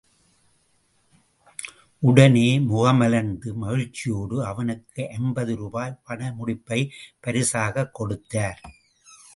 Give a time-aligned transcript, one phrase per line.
[1.99, 8.61] உடனே முகமலர்ந்து மகிழ்ச்சியோடு, அவனுக்கு ஐம்பது ரூபாய்ப் பணமுடிப்பைப் பரிசாகக் கொடுத்தார்.